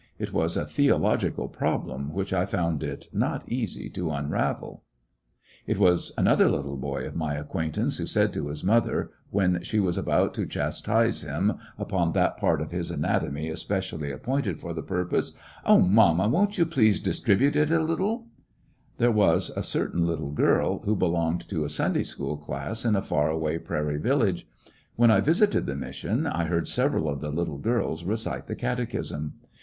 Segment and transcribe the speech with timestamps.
[0.17, 4.81] It was a theological problem which I found it not easy to unravel.
[5.67, 9.11] Wisdom bom It was another little boy of my acquaintance 0/ experience ^^^^^^^^ j^ mother,
[9.29, 14.59] when she was about to chastise him upon that part of his anatomy especially appointed
[14.59, 15.33] for the purpose:
[15.67, 19.61] "Oh, mamma, won't you please distribute it a little!" im'sh it were There was a
[19.61, 23.99] certain little girl who belonged to a Sunday school class in a far away prairie
[23.99, 24.47] village.
[24.95, 29.33] When I visited the mission, I heard several of the little girls recite the catechism.